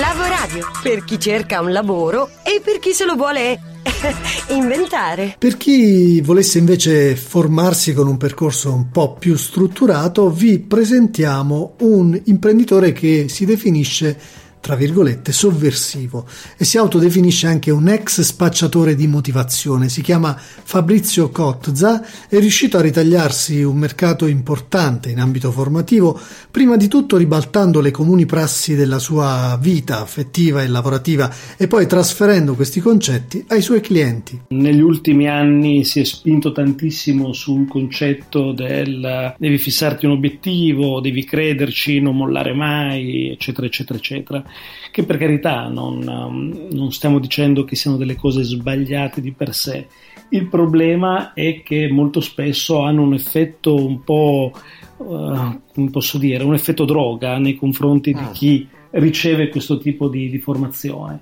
[0.00, 3.60] Lavoradio, per chi cerca un lavoro e per chi se lo vuole
[4.48, 5.36] inventare.
[5.38, 12.18] Per chi volesse invece formarsi con un percorso un po' più strutturato, vi presentiamo un
[12.24, 14.18] imprenditore che si definisce
[14.62, 16.24] tra virgolette, sovversivo
[16.56, 19.88] e si autodefinisce anche un ex spacciatore di motivazione.
[19.88, 26.18] Si chiama Fabrizio Cotza, è riuscito a ritagliarsi un mercato importante in ambito formativo,
[26.48, 31.88] prima di tutto ribaltando le comuni prassi della sua vita affettiva e lavorativa e poi
[31.88, 34.42] trasferendo questi concetti ai suoi clienti.
[34.50, 41.24] Negli ultimi anni si è spinto tantissimo sul concetto del devi fissarti un obiettivo, devi
[41.24, 44.50] crederci, non mollare mai, eccetera, eccetera, eccetera
[44.90, 49.54] che per carità non, um, non stiamo dicendo che siano delle cose sbagliate di per
[49.54, 49.86] sé.
[50.28, 54.52] Il problema è che molto spesso hanno un effetto un po',
[54.98, 58.30] uh, come posso dire, un effetto droga nei confronti di ah.
[58.30, 61.20] chi riceve questo tipo di, di formazione.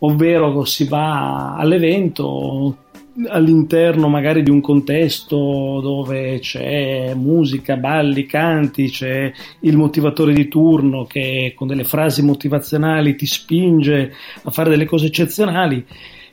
[0.00, 2.84] Ovvero si va all'evento,
[3.28, 11.04] all'interno magari di un contesto dove c'è musica, balli, canti, c'è il motivatore di turno
[11.04, 15.84] che con delle frasi motivazionali ti spinge a fare delle cose eccezionali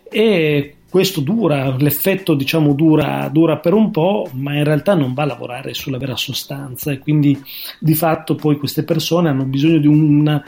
[0.09, 5.23] e questo dura, l'effetto diciamo dura, dura, per un po', ma in realtà non va
[5.23, 7.35] a lavorare sulla vera sostanza e quindi
[7.79, 10.39] di fatto poi queste persone hanno bisogno di una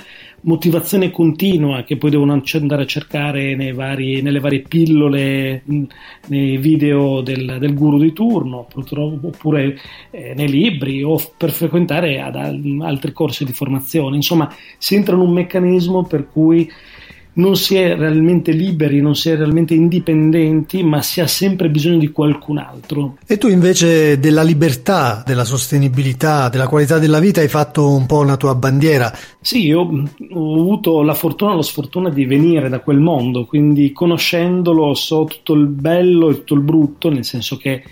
[0.41, 5.63] motivazione continua che poi devono andare a cercare vari, nelle varie pillole,
[6.27, 8.67] nei video del, del guru di turno,
[9.23, 9.79] oppure
[10.11, 14.15] eh, nei libri o per frequentare ad altri corsi di formazione.
[14.15, 16.69] Insomma, si entra in un meccanismo per cui
[17.35, 21.97] non si è realmente liberi, non si è realmente indipendenti, ma si ha sempre bisogno
[21.97, 23.17] di qualcun altro.
[23.25, 28.19] E tu invece della libertà, della sostenibilità, della qualità della vita hai fatto un po'
[28.19, 29.11] una tua bandiera.
[29.41, 33.91] Sì, io ho avuto la fortuna e la sfortuna di venire da quel mondo, quindi
[33.91, 37.83] conoscendolo so tutto il bello e tutto il brutto, nel senso che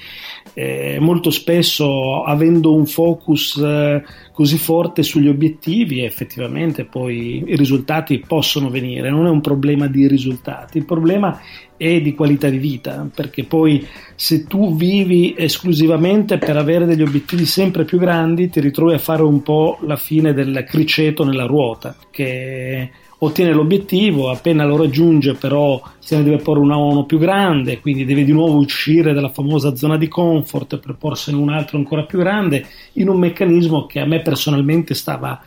[0.54, 8.24] eh, molto spesso avendo un focus eh, così forte sugli obiettivi effettivamente poi i risultati
[8.28, 11.40] possono venire, non è un problema di risultati, il problema
[11.84, 13.86] è di qualità di vita, perché poi
[14.16, 19.24] se tu vivi esclusivamente per avere degli obiettivi sempre più grandi ti ritrovi a fare
[19.24, 25.82] un po' la fine del criceto nella ruota, che ottiene l'obiettivo, appena lo raggiunge però
[26.00, 29.76] se ne deve porre una uno più grande, quindi deve di nuovo uscire dalla famosa
[29.76, 34.06] zona di comfort per porsene un altro ancora più grande, in un meccanismo che a
[34.06, 35.42] me personalmente stava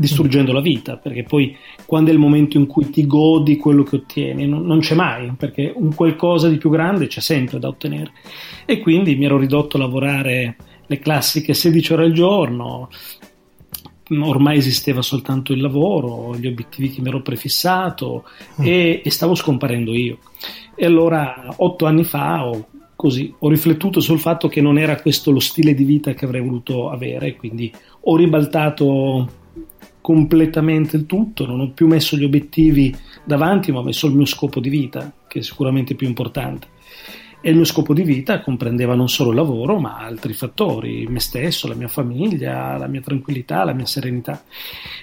[0.00, 3.96] distruggendo la vita, perché poi quando è il momento in cui ti godi quello che
[3.96, 8.12] ottieni, non, non, c'è mai, perché un qualcosa di più grande c'è sempre da ottenere.
[8.64, 10.56] E quindi mi ero ridotto a lavorare
[10.86, 12.88] le classiche 16 ore al giorno,
[14.08, 18.24] ormai esisteva soltanto il lavoro, gli obiettivi che mi ero prefissato
[18.60, 18.64] mm.
[18.64, 20.18] e, e, stavo scomparendo io.
[20.74, 25.30] E allora otto anni fa ho, così, ho riflettuto sul fatto che non era questo
[25.30, 29.38] lo stile di vita che avrei voluto avere, quindi ho ribaltato
[30.00, 32.94] completamente il tutto, non ho più messo gli obiettivi
[33.24, 36.68] davanti, ma ho messo il mio scopo di vita, che è sicuramente più importante.
[37.42, 41.20] E il mio scopo di vita comprendeva non solo il lavoro ma altri fattori, me
[41.20, 44.44] stesso, la mia famiglia, la mia tranquillità, la mia serenità.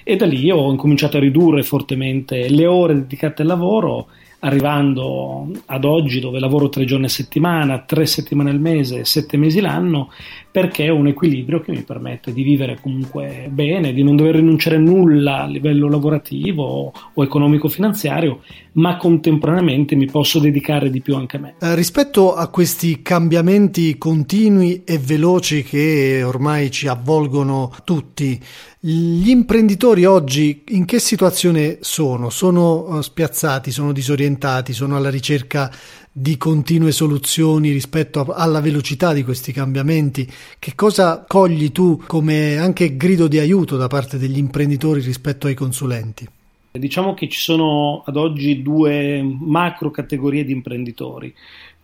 [0.04, 4.08] E da lì ho incominciato a ridurre fortemente le ore dedicate al lavoro
[4.40, 9.60] arrivando ad oggi dove lavoro tre giorni a settimana, tre settimane al mese, sette mesi
[9.60, 10.10] l'anno,
[10.50, 14.76] perché è un equilibrio che mi permette di vivere comunque bene, di non dover rinunciare
[14.76, 18.40] a nulla a livello lavorativo o economico-finanziario,
[18.72, 21.54] ma contemporaneamente mi posso dedicare di più anche a me.
[21.60, 28.40] Eh, rispetto a questi cambiamenti continui e veloci che ormai ci avvolgono tutti,
[28.80, 32.30] gli imprenditori oggi in che situazione sono?
[32.30, 34.26] Sono eh, spiazzati, sono disorientati,
[34.72, 35.70] sono alla ricerca
[36.10, 40.28] di continue soluzioni rispetto alla velocità di questi cambiamenti?
[40.58, 45.54] Che cosa cogli tu come anche grido di aiuto da parte degli imprenditori rispetto ai
[45.54, 46.28] consulenti?
[46.70, 51.34] Diciamo che ci sono ad oggi due macro categorie di imprenditori.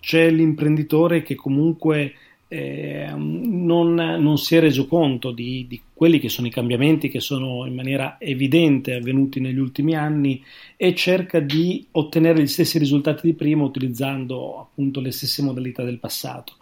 [0.00, 2.14] C'è l'imprenditore che comunque
[2.49, 7.20] eh, non, non, si è reso conto di, di, quelli che sono i cambiamenti che
[7.20, 10.43] sono in maniera evidente avvenuti negli ultimi anni
[10.76, 15.99] e cerca di ottenere gli stessi risultati di prima utilizzando appunto le stesse modalità del
[15.99, 16.56] passato.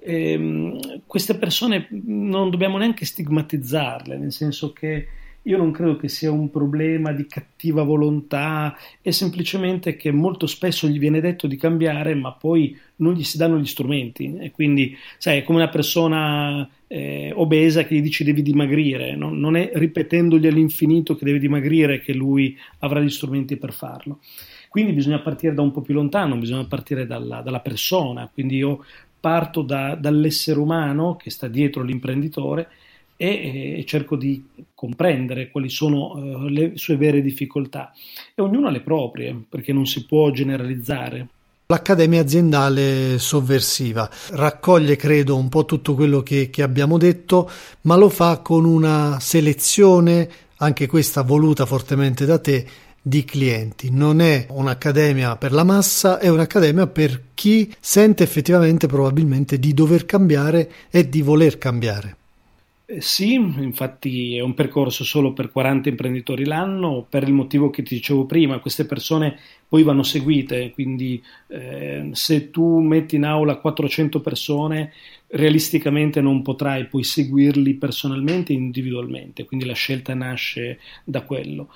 [0.00, 5.08] Eh, queste persone non dobbiamo neanche stigmatizzarle, nel senso che
[5.42, 10.86] io non credo che sia un problema di cattiva volontà, è semplicemente che molto spesso
[10.86, 14.36] gli viene detto di cambiare, ma poi non gli si danno gli strumenti.
[14.38, 19.30] E quindi, sai, è come una persona eh, obesa che gli dici devi dimagrire, no?
[19.32, 24.20] non è ripetendogli all'infinito che deve dimagrire che lui avrà gli strumenti per farlo.
[24.68, 28.28] Quindi bisogna partire da un po' più lontano, bisogna partire dalla, dalla persona.
[28.30, 28.84] Quindi io
[29.18, 32.68] parto da, dall'essere umano che sta dietro l'imprenditore
[33.20, 34.42] e, e cerco di
[34.72, 37.92] comprendere quali sono uh, le sue vere difficoltà
[38.32, 41.26] e ognuno ha le proprie perché non si può generalizzare.
[41.66, 47.50] L'Accademia aziendale sovversiva raccoglie, credo, un po' tutto quello che, che abbiamo detto,
[47.82, 52.64] ma lo fa con una selezione, anche questa voluta fortemente da te,
[53.02, 53.90] di clienti.
[53.90, 60.06] Non è un'accademia per la massa, è un'accademia per chi sente effettivamente probabilmente di dover
[60.06, 62.17] cambiare e di voler cambiare.
[62.90, 67.82] Eh, sì, infatti è un percorso solo per 40 imprenditori l'anno, per il motivo che
[67.82, 69.38] ti dicevo prima, queste persone
[69.68, 74.92] poi vanno seguite, quindi eh, se tu metti in aula 400 persone,
[75.28, 81.68] realisticamente non potrai poi seguirli personalmente, individualmente, quindi la scelta nasce da quello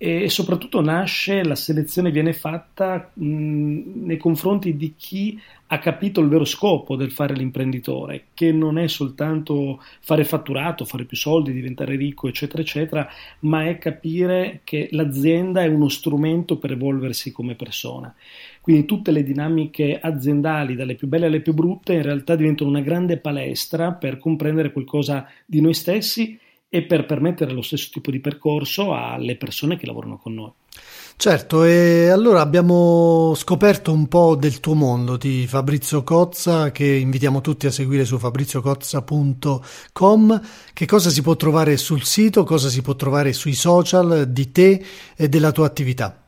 [0.00, 5.36] e soprattutto nasce, la selezione viene fatta mh, nei confronti di chi
[5.70, 11.04] ha capito il vero scopo del fare l'imprenditore, che non è soltanto fare fatturato, fare
[11.04, 13.08] più soldi, diventare ricco, eccetera, eccetera,
[13.40, 18.14] ma è capire che l'azienda è uno strumento per evolversi come persona.
[18.68, 22.82] Quindi tutte le dinamiche aziendali, dalle più belle alle più brutte, in realtà diventano una
[22.82, 26.38] grande palestra per comprendere qualcosa di noi stessi
[26.68, 30.50] e per permettere lo stesso tipo di percorso alle persone che lavorano con noi.
[31.16, 37.40] Certo, e allora abbiamo scoperto un po' del tuo mondo di Fabrizio Cozza che invitiamo
[37.40, 40.42] tutti a seguire su fabriziocozza.com.
[40.74, 44.84] Che cosa si può trovare sul sito, cosa si può trovare sui social di te
[45.16, 46.27] e della tua attività?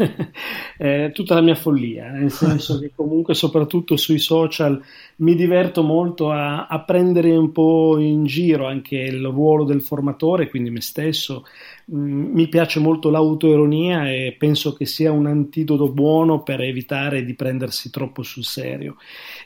[0.78, 4.80] eh, tutta la mia follia, nel senso che comunque soprattutto sui social
[5.16, 10.48] mi diverto molto a, a, prendere un po' in giro anche il ruolo del formatore,
[10.48, 11.44] quindi me stesso.
[11.92, 17.34] Mm, mi piace molto l'autoironia e penso che sia un antidoto buono per evitare di
[17.34, 18.96] prendersi troppo sul serio.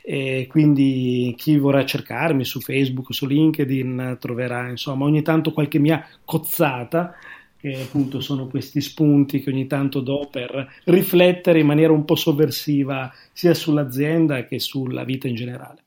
[0.03, 6.05] E quindi chi vorrà cercarmi su Facebook, su LinkedIn troverà insomma ogni tanto qualche mia
[6.23, 7.15] cozzata
[7.65, 12.13] che appunto sono questi spunti che ogni tanto do per riflettere in maniera un po'
[12.13, 15.84] sovversiva sia sull'azienda che sulla vita in generale.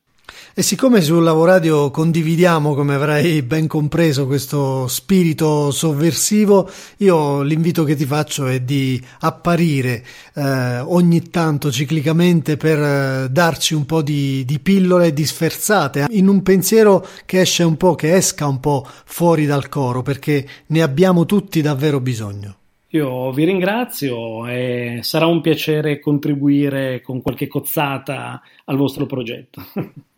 [0.54, 7.94] E siccome sul Lavoradio condividiamo, come avrai ben compreso, questo spirito sovversivo, io l'invito che
[7.94, 10.04] ti faccio è di apparire
[10.34, 16.26] eh, ogni tanto ciclicamente per eh, darci un po' di, di pillole di sferzate in
[16.26, 20.82] un pensiero che esce un po', che esca un po' fuori dal coro, perché ne
[20.82, 22.56] abbiamo tutti davvero bisogno.
[22.92, 29.62] Io vi ringrazio e sarà un piacere contribuire con qualche cozzata al vostro progetto.